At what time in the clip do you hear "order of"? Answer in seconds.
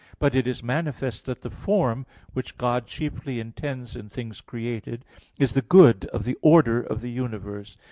6.41-7.01